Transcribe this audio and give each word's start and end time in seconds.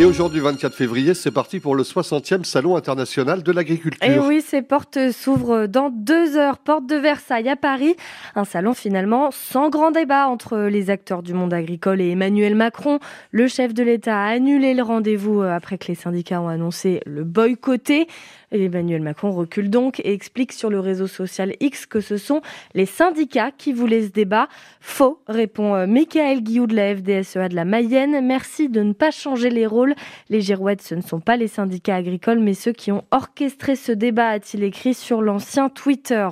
Et 0.00 0.04
aujourd'hui, 0.04 0.38
24 0.38 0.76
février, 0.76 1.12
c'est 1.12 1.32
parti 1.32 1.58
pour 1.58 1.74
le 1.74 1.82
60e 1.82 2.44
Salon 2.44 2.76
international 2.76 3.42
de 3.42 3.50
l'agriculture. 3.50 4.08
Et 4.08 4.20
oui, 4.20 4.42
ces 4.42 4.62
portes 4.62 5.10
s'ouvrent 5.10 5.66
dans 5.66 5.90
deux 5.90 6.36
heures, 6.36 6.58
porte 6.58 6.86
de 6.86 6.94
Versailles 6.94 7.48
à 7.48 7.56
Paris. 7.56 7.96
Un 8.36 8.44
salon 8.44 8.74
finalement 8.74 9.30
sans 9.32 9.70
grand 9.70 9.90
débat 9.90 10.28
entre 10.28 10.56
les 10.56 10.90
acteurs 10.90 11.24
du 11.24 11.34
monde 11.34 11.52
agricole 11.52 12.00
et 12.00 12.10
Emmanuel 12.10 12.54
Macron. 12.54 13.00
Le 13.32 13.48
chef 13.48 13.74
de 13.74 13.82
l'État 13.82 14.22
a 14.22 14.28
annulé 14.28 14.74
le 14.74 14.84
rendez-vous 14.84 15.42
euh, 15.42 15.52
après 15.52 15.78
que 15.78 15.88
les 15.88 15.96
syndicats 15.96 16.40
ont 16.40 16.48
annoncé 16.48 17.00
le 17.04 17.24
boycotter. 17.24 18.06
Emmanuel 18.50 19.02
Macron 19.02 19.30
recule 19.30 19.70
donc 19.70 20.00
et 20.00 20.12
explique 20.12 20.52
sur 20.52 20.70
le 20.70 20.80
réseau 20.80 21.06
social 21.06 21.54
X 21.60 21.86
que 21.86 22.00
ce 22.00 22.16
sont 22.16 22.40
les 22.74 22.86
syndicats 22.86 23.50
qui 23.50 23.72
voulaient 23.72 24.02
ce 24.02 24.12
débat. 24.12 24.48
Faux, 24.80 25.20
répond 25.28 25.74
euh, 25.74 25.86
Michael 25.86 26.42
Guillou 26.42 26.66
de 26.66 26.74
la 26.74 26.94
FDSEA 26.94 27.48
de 27.48 27.54
la 27.54 27.64
Mayenne. 27.64 28.24
Merci 28.24 28.68
de 28.68 28.82
ne 28.82 28.92
pas 28.92 29.10
changer 29.10 29.50
les 29.50 29.66
rôles. 29.66 29.94
Les 30.30 30.40
girouettes, 30.40 30.82
ce 30.82 30.94
ne 30.94 31.02
sont 31.02 31.20
pas 31.20 31.36
les 31.36 31.48
syndicats 31.48 31.96
agricoles, 31.96 32.38
mais 32.38 32.54
ceux 32.54 32.72
qui 32.72 32.92
ont 32.92 33.04
orchestré 33.10 33.76
ce 33.76 33.92
débat, 33.92 34.28
a-t-il 34.28 34.62
écrit 34.62 34.94
sur 34.94 35.22
l'ancien 35.22 35.68
Twitter. 35.68 36.28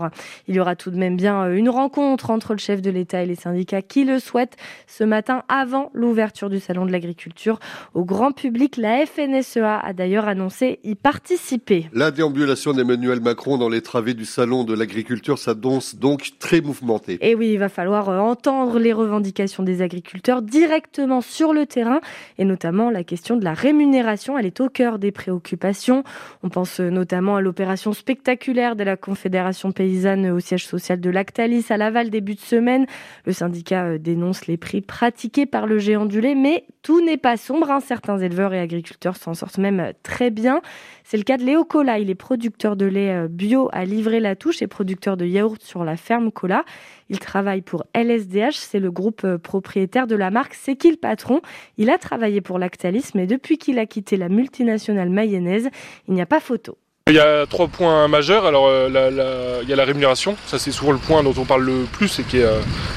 Il 0.48 0.55
y 0.55 0.61
aura 0.61 0.77
tout 0.77 0.91
de 0.91 0.97
même 0.97 1.17
bien 1.17 1.45
euh, 1.45 1.55
une 1.55 1.69
rencontre 1.69 2.30
entre 2.30 2.53
le 2.53 2.59
chef 2.59 2.80
de 2.80 2.91
l'État 2.91 3.23
et 3.23 3.27
les 3.27 3.34
syndicats 3.34 3.83
qui 3.83 4.05
le 4.05 4.19
souhaitent 4.19 4.56
ce 4.87 5.05
matin 5.05 5.42
avant 5.48 5.91
l'ouverture 5.92 6.51
du 6.51 6.61
Salon 6.61 6.87
de 6.87 6.92
l'agriculture. 6.92 7.59
Au 7.95 8.05
grand 8.05 8.33
public, 8.33 8.77
la 8.77 9.05
FNSEA 9.05 9.78
a 9.78 9.92
d'ailleurs 9.92 10.28
annoncé 10.28 10.80
y 10.83 10.95
participer. 10.95 11.89
Déambulation 12.10 12.73
d'Emmanuel 12.73 13.20
Macron 13.20 13.59
dans 13.59 13.69
les 13.69 13.80
travées 13.80 14.14
du 14.14 14.24
salon 14.24 14.64
de 14.64 14.74
l'agriculture 14.74 15.38
s'annonce 15.38 15.97
donc 15.97 16.33
très 16.38 16.60
mouvementée. 16.60 17.19
Et 17.20 17.34
oui, 17.34 17.52
il 17.52 17.59
va 17.59 17.69
falloir 17.69 18.09
euh, 18.09 18.19
entendre 18.19 18.78
les 18.78 18.92
revendications 18.92 19.62
des 19.62 19.83
agriculteurs 19.83 20.42
directement 20.42 21.20
sur 21.20 21.52
le 21.52 21.66
terrain 21.66 22.00
et 22.38 22.45
notamment 22.45 22.91
la 22.91 23.05
question 23.05 23.37
de 23.37 23.45
la 23.45 23.55
rémunération. 23.55 24.38
Elle 24.38 24.47
est 24.47 24.61
au 24.61 24.69
cœur 24.69 24.98
des 24.98 25.12
préoccupations. 25.12 26.05
On 26.42 26.48
pense 26.48 26.81
euh, 26.81 26.91
notamment 26.91 27.36
à 27.36 27.41
l'opération 27.41 27.92
spectaculaire 27.92 28.77
de 28.77 28.84
la 28.84 28.97
Confédération 28.97 29.72
paysanne 29.72 30.31
au 30.31 30.41
siège 30.41 30.66
social 30.66 31.00
de 31.00 31.11
Lactalis 31.11 31.66
à 31.70 31.77
Laval 31.77 32.11
début 32.11 32.34
de 32.34 32.41
semaine. 32.41 32.86
Le 33.25 33.33
syndicat 33.33 33.84
euh, 33.84 33.98
dénonce 33.98 34.47
les 34.47 34.56
prix 34.56 34.81
pratiqués 34.81 35.47
par 35.47 35.66
le 35.66 35.78
géant 35.78 36.06
du 36.06 36.20
lait, 36.20 36.34
mais 36.34 36.64
tout 36.83 37.05
n'est 37.05 37.16
pas 37.16 37.36
sombre. 37.36 37.70
Hein. 37.70 37.81
Certains 37.81 38.19
éleveurs 38.19 38.55
et 38.55 38.61
agriculteurs 38.61 39.16
s'en 39.16 39.34
sortent 39.34 39.59
même 39.59 39.92
très 40.03 40.31
bien. 40.31 40.61
C'est 41.05 41.16
le 41.16 41.22
cas 41.22 41.36
de 41.36 41.44
Léo 41.44 41.64
Il 41.98 42.11
est 42.11 42.14
producteur 42.14 42.77
de 42.77 42.86
lait 42.86 43.11
euh, 43.11 43.28
bio 43.28 43.69
à 43.72 43.84
livrer 43.84 44.20
la 44.20 44.36
touche 44.36 44.62
et 44.62 44.66
producteur 44.66 45.16
de 45.16 45.25
yaourt 45.25 45.62
sur 45.62 45.84
la 45.84 45.97
ferme 45.97 46.30
Cola. 46.30 46.64
Il 47.08 47.19
travaille 47.19 47.62
pour 47.62 47.84
LSDH, 47.94 48.55
c'est 48.55 48.80
le 48.80 48.91
groupe 48.91 49.22
euh, 49.25 49.38
propriétaire 49.38 50.06
de 50.06 50.16
la 50.16 50.30
marque 50.30 50.55
C'est 50.55 50.77
qui 50.77 50.91
le 50.91 50.97
patron? 50.97 51.41
Il 51.78 51.91
a 51.91 51.98
travaillé 51.98 52.41
pour 52.41 52.58
Lactalis, 52.58 53.11
mais 53.14 53.27
depuis 53.27 53.58
qu'il 53.58 53.78
a 53.78 53.86
quitté 53.86 54.16
la 54.16 54.28
multinationale 54.28 55.11
mayonnaise, 55.11 55.69
il 56.08 56.14
n'y 56.14 56.20
a 56.20 56.27
pas 56.27 56.41
photo. 56.41 56.77
Il 57.08 57.14
y 57.14 57.20
a 57.20 57.47
trois 57.47 57.69
points 57.69 58.08
majeurs. 58.08 58.47
Alors, 58.47 58.66
euh, 58.66 59.60
il 59.62 59.69
y 59.69 59.72
a 59.72 59.77
la 59.77 59.84
rémunération, 59.84 60.36
ça 60.47 60.58
c'est 60.58 60.72
souvent 60.72 60.91
le 60.91 60.98
point 60.98 61.22
dont 61.22 61.34
on 61.38 61.44
parle 61.44 61.62
le 61.62 61.84
plus 61.92 62.19
et 62.19 62.25
qui 62.25 62.38
est 62.38 62.47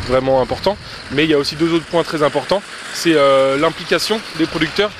vraiment 0.07 0.41
important. 0.41 0.77
Mais 1.11 1.25
il 1.25 1.29
y 1.29 1.35
a 1.35 1.37
aussi 1.37 1.55
deux 1.55 1.71
autres 1.73 1.85
points 1.85 2.01
très 2.01 2.23
importants. 2.23 2.63
C'est 2.93 3.13
l'implication 3.59 4.19
des 4.39 4.47
producteurs 4.47 4.91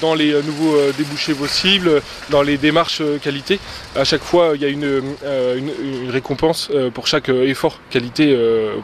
dans 0.00 0.14
les 0.14 0.32
nouveaux 0.42 0.76
euh, 0.76 0.92
débouchés 0.96 1.34
possibles, 1.34 2.02
dans 2.30 2.42
les 2.42 2.56
démarches 2.56 3.00
euh, 3.00 3.18
qualité. 3.18 3.58
À 3.96 4.04
chaque 4.04 4.22
fois, 4.22 4.52
il 4.54 4.62
y 4.62 4.64
a 4.64 4.68
une, 4.68 5.02
une, 5.24 6.10
récompense 6.10 6.70
pour 6.94 7.06
chaque 7.06 7.28
effort 7.28 7.80
qualité 7.90 8.36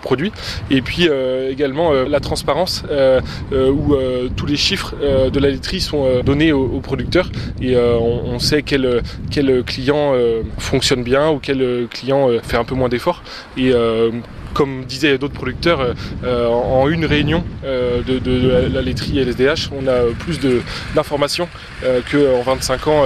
produit. 0.02 0.32
Et 0.70 0.80
puis 0.82 1.08
également 1.50 1.92
la 1.92 2.20
transparence 2.20 2.84
où 3.50 3.96
tous 4.36 4.46
les 4.46 4.56
chiffres 4.56 4.94
de 5.30 5.40
la 5.40 5.50
laiterie 5.50 5.80
sont 5.80 6.22
donnés 6.22 6.52
aux, 6.52 6.80
producteurs 6.80 7.30
et 7.60 7.76
on, 7.76 8.38
sait 8.38 8.62
quel, 8.62 9.02
quel 9.30 9.62
client 9.64 10.14
fonctionne 10.58 11.02
bien 11.02 11.30
ou 11.30 11.38
quel 11.38 11.86
client 11.90 12.28
fait 12.42 12.56
un 12.56 12.64
peu 12.64 12.74
moins 12.74 12.88
d'efforts. 12.88 13.22
Et 13.56 13.72
comme 14.58 14.84
disaient 14.84 15.18
d'autres 15.18 15.34
producteurs, 15.34 15.80
euh, 15.80 15.94
euh, 16.24 16.48
en 16.48 16.88
une 16.88 17.04
réunion 17.04 17.44
euh, 17.64 18.02
de, 18.02 18.68
la 18.74 18.82
laiterie 18.82 19.20
LSDH, 19.20 19.70
on 19.72 19.86
a 19.86 20.12
plus 20.18 20.40
d'informations 20.96 21.48
qu'en 22.10 22.42
25 22.44 22.88
ans 22.88 23.02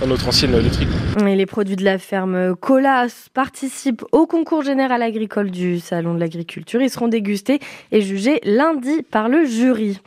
dans 0.00 0.06
notre 0.06 0.28
ancienne 0.28 0.52
laiterie. 0.52 0.86
Les 1.22 1.44
produits 1.44 1.76
de 1.76 1.84
la 1.84 1.98
ferme 1.98 2.56
Colas 2.56 3.28
participent 3.34 4.04
au 4.12 4.26
concours 4.26 4.62
général 4.62 5.02
agricole 5.02 5.50
du 5.50 5.80
Salon 5.80 6.14
de 6.14 6.20
l'agriculture. 6.20 6.80
Ils 6.80 6.88
seront 6.88 7.08
dégustés 7.08 7.60
et 7.92 8.00
jugés 8.00 8.40
lundi 8.44 9.02
par 9.02 9.28
le 9.28 9.44
jury. 9.44 10.00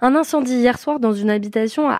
Un 0.00 0.16
incendie 0.16 0.54
hier 0.54 0.78
soir 0.78 0.98
dans 0.98 1.12
une 1.12 1.30
habitation 1.30 1.88
à, 1.88 1.98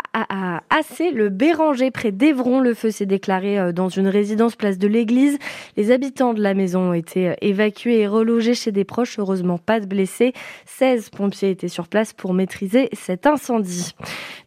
Assez, 0.71 1.13
le 1.13 1.29
Béranger, 1.29 1.91
près 1.91 2.11
d'Evron. 2.11 2.59
Le 2.59 2.75
feu 2.75 2.91
s'est 2.91 3.07
déclaré 3.07 3.73
dans 3.73 3.89
une 3.89 4.09
résidence 4.09 4.57
place 4.57 4.79
de 4.79 4.89
l'église. 4.89 5.39
Les 5.77 5.93
habitants 5.93 6.35
de 6.35 6.43
la 6.43 6.55
maison 6.55 6.91
ont 6.91 6.95
été 6.95 7.35
évacués 7.41 8.01
et 8.01 8.07
relogés 8.09 8.32
chez 8.41 8.73
des 8.73 8.85
proches. 8.85 9.19
Heureusement, 9.19 9.59
pas 9.59 9.81
de 9.81 9.87
blessés. 9.87 10.33
16 10.67 11.11
pompiers 11.11 11.51
étaient 11.51 11.69
sur 11.69 11.89
place 11.89 12.13
pour 12.13 12.35
maîtriser 12.35 12.89
cet 12.93 13.27
incendie. 13.27 13.95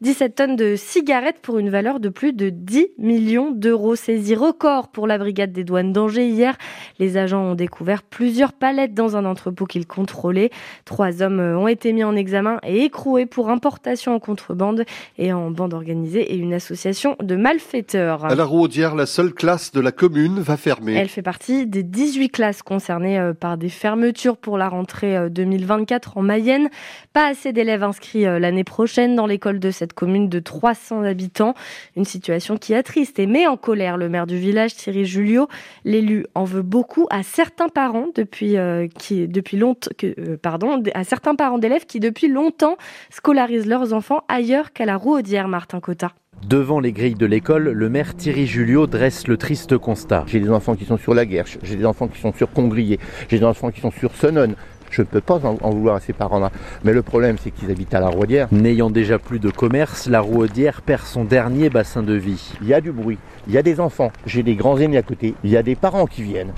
17 0.05 0.35
tonnes 0.35 0.55
de 0.55 0.75
cigarettes 0.75 1.39
pour 1.41 1.57
une 1.57 1.71
valeur 1.71 1.99
de 1.99 2.09
plus 2.09 2.31
de 2.31 2.49
10 2.49 2.89
millions 2.99 3.49
d'euros. 3.49 3.95
Saisie 3.95 4.35
record 4.35 4.89
pour 4.89 5.07
la 5.07 5.17
brigade 5.17 5.51
des 5.51 5.63
douanes 5.63 5.93
d'Angers 5.93 6.27
hier. 6.27 6.55
Les 6.99 7.17
agents 7.17 7.41
ont 7.41 7.55
découvert 7.55 8.03
plusieurs 8.03 8.53
palettes 8.53 8.93
dans 8.93 9.17
un 9.17 9.25
entrepôt 9.25 9.65
qu'ils 9.65 9.87
contrôlaient. 9.87 10.51
Trois 10.85 11.23
hommes 11.23 11.39
ont 11.39 11.67
été 11.67 11.91
mis 11.91 12.03
en 12.03 12.15
examen 12.15 12.59
et 12.61 12.83
écroués 12.83 13.25
pour 13.25 13.49
importation 13.49 14.13
en 14.13 14.19
contrebande 14.19 14.83
et 15.17 15.33
en 15.33 15.49
bande 15.49 15.73
organisée 15.73 16.33
et 16.33 16.37
une 16.37 16.53
association 16.53 17.15
de 17.19 17.35
malfaiteurs. 17.35 18.25
À 18.25 18.35
la 18.35 18.45
Rouaudière, 18.45 18.93
la 18.93 19.07
seule 19.07 19.33
classe 19.33 19.71
de 19.71 19.79
la 19.79 19.91
commune 19.91 20.39
va 20.39 20.55
fermer. 20.55 20.93
Elle 20.93 21.09
fait 21.09 21.23
partie 21.23 21.65
des 21.65 21.81
18 21.81 22.29
classes 22.29 22.61
concernées 22.61 23.17
euh, 23.17 23.33
par 23.33 23.57
des 23.57 23.69
fermetures 23.69 24.37
pour 24.37 24.59
la 24.59 24.69
rentrée 24.69 25.31
2024 25.31 26.09
euh, 26.09 26.19
en 26.19 26.21
Mayenne. 26.21 26.69
Pas 27.11 27.25
assez 27.25 27.53
d'élèves 27.53 27.81
inscrits 27.81 28.27
euh, 28.27 28.37
l'année 28.37 28.63
prochaine 28.63 29.15
dans 29.15 29.25
l'école 29.25 29.59
de 29.59 29.71
cette 29.71 29.94
commune 29.95 30.29
de 30.29 30.39
300 30.39 31.03
habitants. 31.03 31.55
Une 31.95 32.05
situation 32.05 32.57
qui 32.57 32.75
attriste 32.75 33.17
et 33.17 33.25
met 33.25 33.47
en 33.47 33.57
colère 33.57 33.97
le 33.97 34.09
maire 34.09 34.27
du 34.27 34.37
village, 34.37 34.75
Thierry 34.75 35.05
Julio. 35.05 35.47
L'élu 35.85 36.27
en 36.35 36.43
veut 36.43 36.61
beaucoup 36.61 37.07
à 37.09 37.23
certains 37.23 37.69
parents 37.69 38.09
depuis, 38.13 38.55
qui, 38.99 39.27
depuis 39.27 39.57
longtemps, 39.57 39.89
que, 39.97 40.35
pardon, 40.35 40.83
à 40.93 41.03
certains 41.03 41.35
parents 41.35 41.57
d'élèves 41.57 41.85
qui 41.85 41.99
depuis 41.99 42.27
longtemps 42.27 42.77
scolarisent 43.09 43.67
leurs 43.67 43.93
enfants 43.93 44.23
ailleurs 44.27 44.73
qu'à 44.73 44.85
la 44.85 44.97
Rouaudière, 44.97 45.47
Martin 45.47 45.79
Cotta. 45.79 46.11
Devant 46.47 46.81
les 46.81 46.91
grilles 46.91 47.15
de 47.15 47.25
l'école, 47.25 47.69
le 47.69 47.89
maire 47.89 48.13
Thierry 48.13 48.45
Julio 48.45 48.87
dresse 48.87 49.27
le 49.27 49.37
triste 49.37 49.77
constat. 49.77 50.25
J'ai 50.27 50.41
des 50.41 50.49
enfants 50.49 50.75
qui 50.75 50.83
sont 50.83 50.97
sur 50.97 51.13
la 51.13 51.25
Guerche, 51.25 51.57
j'ai 51.63 51.77
des 51.77 51.85
enfants 51.85 52.09
qui 52.09 52.19
sont 52.19 52.33
sur 52.33 52.51
Congrier, 52.51 52.99
j'ai 53.29 53.39
des 53.39 53.45
enfants 53.45 53.71
qui 53.71 53.79
sont 53.79 53.89
sur 53.89 54.13
Sonon. 54.13 54.53
Je 54.95 55.01
ne 55.01 55.07
peux 55.07 55.19
pas 55.19 55.41
en, 55.43 55.69
vouloir 55.71 55.95
à 55.97 55.99
ces 55.99 56.13
parents-là. 56.13 56.51
Mais 56.85 56.93
le 56.93 57.01
problème, 57.01 57.35
c'est 57.37 57.51
qu'ils 57.51 57.69
habitent 57.69 57.93
à 57.93 57.99
la 57.99 58.07
Rouaudière. 58.07 58.47
N'ayant 58.53 58.89
déjà 58.89 59.19
plus 59.19 59.39
de 59.39 59.49
commerce, 59.49 60.07
la 60.07 60.21
Rouaudière 60.21 60.81
perd 60.81 61.01
son 61.01 61.25
dernier 61.25 61.69
bassin 61.69 62.01
de 62.01 62.13
vie. 62.13 62.53
Il 62.61 62.67
y 62.69 62.73
a 62.73 62.79
du 62.79 62.93
bruit, 62.93 63.17
il 63.47 63.53
y 63.53 63.57
a 63.57 63.61
des 63.61 63.81
enfants, 63.81 64.13
j'ai 64.25 64.41
des 64.41 64.55
grands 64.55 64.77
aînés 64.77 64.97
à 64.97 65.01
côté, 65.01 65.35
il 65.43 65.49
y 65.49 65.57
a 65.57 65.63
des 65.63 65.75
parents 65.75 66.05
qui 66.05 66.23
viennent. 66.23 66.53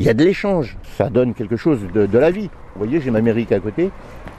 Il 0.00 0.06
y 0.06 0.08
a 0.08 0.14
de 0.14 0.24
l'échange, 0.24 0.76
ça 0.96 1.08
donne 1.08 1.34
quelque 1.34 1.56
chose 1.56 1.78
de, 1.94 2.06
de 2.06 2.18
la 2.18 2.32
vie. 2.32 2.50
Vous 2.74 2.84
voyez, 2.84 3.00
j'ai 3.00 3.12
ma 3.12 3.20
mairie 3.20 3.46
à 3.52 3.60
côté, 3.60 3.92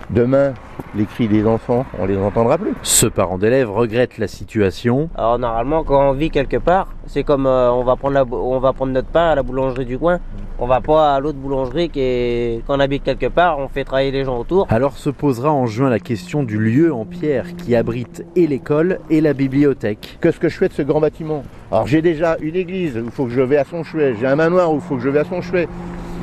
Demain, 0.10 0.56
les 0.96 1.06
cris 1.06 1.28
des 1.28 1.46
enfants, 1.46 1.86
on 2.00 2.08
les 2.08 2.18
entendra 2.18 2.58
plus. 2.58 2.74
Ce 2.82 3.06
parent 3.06 3.38
d'élève 3.38 3.70
regrette 3.70 4.18
la 4.18 4.28
situation. 4.28 5.08
Alors 5.16 5.38
normalement, 5.38 5.84
quand 5.84 6.10
on 6.10 6.14
vit 6.14 6.32
quelque 6.32 6.58
part, 6.58 6.88
c'est 7.06 7.24
comme 7.24 7.46
euh, 7.46 7.72
on, 7.72 7.84
va 7.84 7.96
prendre 7.96 8.26
on 8.32 8.58
va 8.60 8.74
prendre 8.74 8.92
notre 8.92 9.10
pain 9.10 9.30
à 9.30 9.36
la 9.36 9.44
boulangerie 9.44 9.86
du 9.86 10.00
coin. 10.00 10.20
On 10.62 10.68
va 10.68 10.82
pas 10.82 11.16
à 11.16 11.20
l'autre 11.22 11.38
boulangerie 11.38 11.90
qui 11.90 12.62
quand 12.68 12.76
on 12.76 12.80
habite 12.82 13.04
quelque 13.04 13.28
part, 13.28 13.60
on 13.60 13.70
fait 13.70 13.86
travailler 13.86 14.12
les 14.12 14.26
gens 14.26 14.38
autour. 14.38 14.68
Alors 14.70 14.98
se 14.98 15.10
posera 15.10 15.52
en 15.52 15.66
juin 15.68 15.90
la 15.90 16.00
question 16.00 16.44
du 16.44 16.58
lieu 16.58 16.94
en 16.94 17.06
pierre 17.06 17.56
qui 17.56 17.76
abrite 17.76 18.26
et 18.36 18.46
l'école 18.46 19.00
et 19.10 19.22
la 19.22 19.34
bibliothèque. 19.34 20.18
Qu'est-ce 20.22 20.40
que 20.40 20.50
je 20.50 20.58
fais 20.58 20.68
de 20.68 20.74
ce 20.74 20.82
grand 20.82 21.00
bâtiment 21.00 21.44
Alors 21.72 21.88
j'ai 21.88 22.02
déjà 22.02 22.36
une 22.42 22.58
église 22.58 22.98
où 22.98 23.06
il 23.06 23.12
faut 23.12 23.26
que 23.26 23.32
je 23.32 23.42
vais 23.42 23.58
à 23.58 23.64
son 23.64 23.84
chevet, 23.84 24.16
j'ai 24.20 24.28
un 24.28 24.36
manoir 24.36 24.74
où 24.74 24.76
il 24.76 24.82
faut 24.82 24.96
que 24.96 25.02
je 25.02 25.10
vais 25.10 25.20
à 25.20 25.26
son 25.26 25.42
chevet 25.42 25.70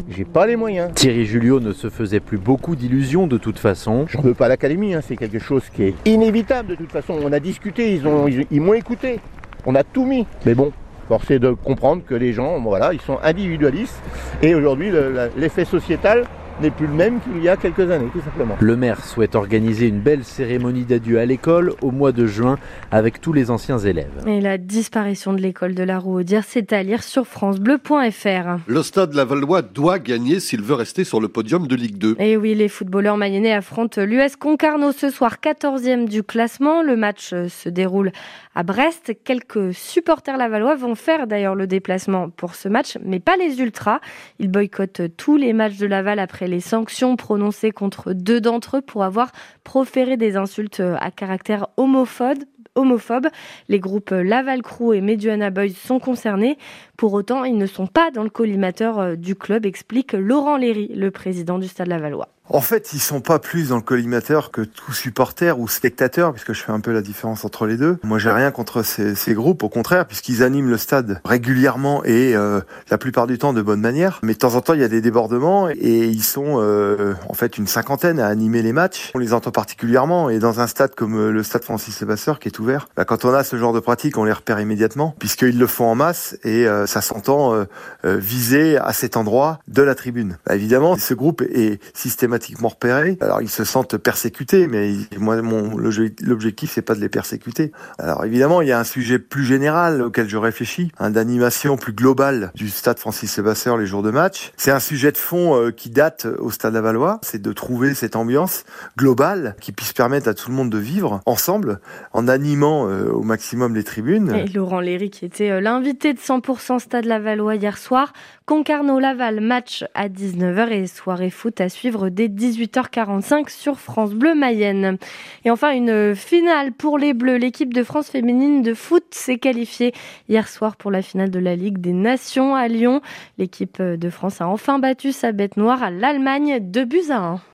j'ai 0.08 0.24
pas 0.24 0.46
les 0.46 0.54
moyens. 0.54 0.92
Thierry 0.94 1.26
Julio 1.26 1.58
ne 1.58 1.72
se 1.72 1.90
faisait 1.90 2.20
plus 2.20 2.38
beaucoup 2.38 2.76
d'illusions 2.76 3.26
de 3.26 3.38
toute 3.38 3.58
façon. 3.58 4.06
J'en 4.08 4.20
veux 4.20 4.34
pas 4.34 4.46
à 4.46 4.48
l'académie, 4.48 4.94
hein. 4.94 5.00
c'est 5.06 5.16
quelque 5.16 5.40
chose 5.40 5.64
qui 5.74 5.82
est 5.82 5.94
inévitable 6.04 6.68
de 6.68 6.74
toute 6.76 6.92
façon. 6.92 7.18
On 7.22 7.32
a 7.32 7.40
discuté, 7.40 7.94
ils 7.94 8.02
m'ont 8.02 8.28
ils, 8.28 8.74
écouté. 8.76 9.18
On 9.64 9.74
a 9.74 9.82
tout 9.82 10.04
mis. 10.04 10.24
Mais 10.44 10.54
bon, 10.54 10.70
force 11.06 11.30
est 11.30 11.38
de 11.38 11.52
comprendre 11.52 12.02
que 12.06 12.14
les 12.14 12.32
gens, 12.32 12.60
voilà, 12.60 12.92
ils 12.92 13.00
sont 13.00 13.18
individualistes. 13.22 14.00
Et 14.42 14.54
aujourd'hui, 14.54 14.92
l'effet 15.36 15.64
sociétal 15.64 16.24
n'est 16.60 16.70
plus 16.70 16.86
le 16.86 16.94
même 16.94 17.20
qu'il 17.20 17.42
y 17.42 17.48
a 17.48 17.56
quelques 17.56 17.90
années, 17.90 18.08
tout 18.12 18.20
simplement. 18.20 18.56
Le 18.60 18.76
maire 18.76 19.04
souhaite 19.04 19.34
organiser 19.34 19.88
une 19.88 20.00
belle 20.00 20.24
cérémonie 20.24 20.84
d'adieu 20.84 21.18
à 21.18 21.26
l'école 21.26 21.72
au 21.82 21.90
mois 21.90 22.12
de 22.12 22.26
juin 22.26 22.58
avec 22.90 23.20
tous 23.20 23.32
les 23.32 23.50
anciens 23.50 23.78
élèves. 23.78 24.24
Et 24.26 24.40
la 24.40 24.58
disparition 24.58 25.32
de 25.32 25.40
l'école 25.40 25.74
de 25.74 25.82
la 25.82 25.98
Rouaudière, 25.98 26.44
c'est 26.46 26.72
à 26.72 26.82
lire 26.82 27.02
sur 27.02 27.26
francebleu.fr. 27.26 28.58
Le 28.66 28.82
stade 28.82 29.14
Lavallois 29.14 29.62
doit 29.62 29.98
gagner 29.98 30.40
s'il 30.40 30.62
veut 30.62 30.74
rester 30.74 31.04
sur 31.04 31.20
le 31.20 31.28
podium 31.28 31.66
de 31.66 31.76
Ligue 31.76 31.98
2. 31.98 32.16
Et 32.18 32.36
oui, 32.36 32.54
les 32.54 32.68
footballeurs 32.68 33.16
mayennais 33.16 33.52
affrontent 33.52 34.02
l'US 34.02 34.36
Concarneau 34.36 34.92
ce 34.92 35.10
soir, 35.10 35.36
14e 35.42 36.08
du 36.08 36.22
classement. 36.22 36.82
Le 36.82 36.96
match 36.96 37.32
euh, 37.32 37.48
se 37.48 37.68
déroule 37.68 38.12
à 38.54 38.62
Brest. 38.62 39.12
Quelques 39.24 39.74
supporters 39.74 40.36
lavallois 40.36 40.76
vont 40.76 40.94
faire 40.94 41.26
d'ailleurs 41.26 41.54
le 41.54 41.66
déplacement 41.66 42.30
pour 42.30 42.54
ce 42.54 42.68
match, 42.68 42.98
mais 43.04 43.20
pas 43.20 43.36
les 43.36 43.60
ultras. 43.60 44.00
Ils 44.38 44.50
boycottent 44.50 45.02
tous 45.16 45.36
les 45.36 45.52
matchs 45.52 45.76
de 45.76 45.86
Laval 45.86 46.18
après 46.18 46.45
les 46.46 46.60
sanctions 46.60 47.16
prononcées 47.16 47.70
contre 47.70 48.12
deux 48.12 48.40
d'entre 48.40 48.78
eux 48.78 48.82
pour 48.82 49.04
avoir 49.04 49.32
proféré 49.64 50.16
des 50.16 50.36
insultes 50.36 50.80
à 50.80 51.10
caractère 51.10 51.68
homophobe 51.76 52.38
homophobes. 52.76 53.28
Les 53.68 53.80
groupes 53.80 54.10
Laval 54.10 54.62
Crew 54.62 54.94
et 54.94 55.00
Meduana 55.00 55.50
Boys 55.50 55.74
sont 55.74 55.98
concernés. 55.98 56.56
Pour 56.96 57.12
autant, 57.12 57.44
ils 57.44 57.58
ne 57.58 57.66
sont 57.66 57.86
pas 57.86 58.10
dans 58.10 58.22
le 58.22 58.30
collimateur 58.30 59.16
du 59.16 59.34
club, 59.34 59.66
explique 59.66 60.12
Laurent 60.12 60.56
Léry, 60.56 60.92
le 60.94 61.10
président 61.10 61.58
du 61.58 61.68
Stade 61.68 61.88
Lavallois. 61.88 62.28
En 62.48 62.60
fait, 62.60 62.92
ils 62.92 63.00
sont 63.00 63.20
pas 63.20 63.40
plus 63.40 63.70
dans 63.70 63.76
le 63.76 63.82
collimateur 63.82 64.52
que 64.52 64.62
tout 64.62 64.92
supporter 64.92 65.58
ou 65.58 65.66
spectateur, 65.66 66.32
puisque 66.32 66.52
je 66.52 66.62
fais 66.62 66.70
un 66.70 66.78
peu 66.78 66.92
la 66.92 67.02
différence 67.02 67.44
entre 67.44 67.66
les 67.66 67.76
deux. 67.76 67.98
Moi, 68.04 68.18
j'ai 68.18 68.30
rien 68.30 68.52
contre 68.52 68.82
ces, 68.82 69.34
groupes, 69.34 69.64
au 69.64 69.68
contraire, 69.68 70.06
puisqu'ils 70.06 70.44
animent 70.44 70.70
le 70.70 70.76
stade 70.76 71.20
régulièrement 71.24 72.04
et 72.04 72.36
euh, 72.36 72.60
la 72.88 72.98
plupart 72.98 73.26
du 73.26 73.38
temps 73.38 73.52
de 73.52 73.62
bonne 73.62 73.80
manière. 73.80 74.20
Mais 74.22 74.34
de 74.34 74.38
temps 74.38 74.54
en 74.54 74.60
temps, 74.60 74.74
il 74.74 74.80
y 74.80 74.84
a 74.84 74.88
des 74.88 75.00
débordements 75.00 75.68
et 75.68 76.06
ils 76.06 76.22
sont 76.22 76.60
euh, 76.60 77.14
en 77.28 77.34
fait 77.34 77.58
une 77.58 77.66
cinquantaine 77.66 78.20
à 78.20 78.26
animer 78.26 78.62
les 78.62 78.72
matchs. 78.72 79.10
On 79.14 79.18
les 79.18 79.32
entend 79.32 79.50
particulièrement 79.50 80.30
et 80.30 80.38
dans 80.38 80.60
un 80.60 80.68
stade 80.68 80.94
comme 80.94 81.16
euh, 81.16 81.32
le 81.32 81.42
stade 81.42 81.64
Francis 81.64 82.00
Levasseur 82.00 82.38
qui 82.38 82.48
est 82.48 82.58
ouvert, 82.60 82.65
bah, 82.96 83.04
quand 83.04 83.24
on 83.24 83.32
a 83.32 83.44
ce 83.44 83.56
genre 83.56 83.72
de 83.72 83.80
pratique, 83.80 84.18
on 84.18 84.24
les 84.24 84.32
repère 84.32 84.60
immédiatement, 84.60 85.14
puisqu'ils 85.18 85.58
le 85.58 85.66
font 85.66 85.86
en 85.86 85.94
masse 85.94 86.36
et 86.44 86.66
euh, 86.66 86.86
ça 86.86 87.00
s'entend 87.00 87.54
euh, 87.54 87.66
viser 88.04 88.78
à 88.78 88.92
cet 88.92 89.16
endroit 89.16 89.60
de 89.68 89.82
la 89.82 89.94
tribune. 89.94 90.38
Bah, 90.46 90.54
évidemment, 90.54 90.96
ce 90.96 91.14
groupe 91.14 91.42
est 91.42 91.80
systématiquement 91.94 92.68
repérés. 92.68 93.18
Alors 93.20 93.42
ils 93.42 93.48
se 93.48 93.64
sentent 93.64 93.96
persécutés, 93.96 94.66
mais 94.66 94.92
moi 95.18 95.40
mon 95.42 95.76
l'objectif 95.76 96.72
c'est 96.72 96.82
pas 96.82 96.94
de 96.94 97.00
les 97.00 97.08
persécuter. 97.08 97.72
Alors 97.98 98.24
évidemment 98.24 98.62
il 98.62 98.68
y 98.68 98.72
a 98.72 98.78
un 98.78 98.84
sujet 98.84 99.18
plus 99.18 99.44
général 99.44 100.02
auquel 100.02 100.28
je 100.28 100.36
réfléchis, 100.36 100.90
un 100.98 101.10
d'animation 101.10 101.76
plus 101.76 101.92
globale 101.92 102.50
du 102.54 102.68
stade 102.68 102.98
Francis 102.98 103.30
Sébastien 103.30 103.76
les 103.76 103.86
jours 103.86 104.02
de 104.02 104.10
match. 104.10 104.52
C'est 104.56 104.70
un 104.70 104.80
sujet 104.80 105.12
de 105.12 105.16
fond 105.16 105.56
euh, 105.56 105.70
qui 105.70 105.90
date 105.90 106.26
au 106.38 106.50
stade 106.50 106.74
Lavallois, 106.74 107.20
c'est 107.22 107.40
de 107.40 107.52
trouver 107.52 107.94
cette 107.94 108.16
ambiance 108.16 108.64
globale 108.98 109.56
qui 109.60 109.72
puisse 109.72 109.92
permettre 109.92 110.28
à 110.28 110.34
tout 110.34 110.50
le 110.50 110.56
monde 110.56 110.70
de 110.70 110.78
vivre 110.78 111.20
ensemble 111.26 111.80
en 112.12 112.28
animant 112.28 112.55
euh, 112.62 113.10
au 113.10 113.22
maximum 113.22 113.74
les 113.74 113.84
tribunes. 113.84 114.44
Laurent 114.54 114.80
Léry 114.80 115.10
qui 115.10 115.24
était 115.24 115.50
euh, 115.50 115.60
l'invité 115.60 116.12
de 116.12 116.18
100% 116.18 116.78
stade 116.78 117.04
Lavallois 117.04 117.56
hier 117.56 117.76
soir, 117.78 118.12
Concarneau 118.46 118.98
Laval 118.98 119.40
match 119.40 119.84
à 119.94 120.08
19h 120.08 120.70
et 120.70 120.86
soirée 120.86 121.30
foot 121.30 121.60
à 121.60 121.68
suivre 121.68 122.08
dès 122.08 122.28
18h45 122.28 123.50
sur 123.50 123.78
France 123.78 124.14
Bleu 124.14 124.34
Mayenne. 124.34 124.98
Et 125.44 125.50
enfin, 125.50 125.72
une 125.72 126.14
finale 126.14 126.72
pour 126.72 126.98
les 126.98 127.14
Bleus. 127.14 127.36
L'équipe 127.36 127.74
de 127.74 127.82
France 127.82 128.08
féminine 128.08 128.62
de 128.62 128.74
foot 128.74 129.04
s'est 129.10 129.38
qualifiée 129.38 129.92
hier 130.28 130.48
soir 130.48 130.76
pour 130.76 130.90
la 130.90 131.02
finale 131.02 131.30
de 131.30 131.38
la 131.38 131.56
Ligue 131.56 131.78
des 131.78 131.92
Nations 131.92 132.54
à 132.54 132.68
Lyon. 132.68 133.00
L'équipe 133.38 133.82
de 133.82 134.10
France 134.10 134.40
a 134.40 134.48
enfin 134.48 134.78
battu 134.78 135.12
sa 135.12 135.32
bête 135.32 135.56
noire 135.56 135.82
à 135.82 135.90
l'Allemagne 135.90 136.58
de 136.60 136.84
buts 136.84 137.10
à 137.10 137.18
1. 137.18 137.40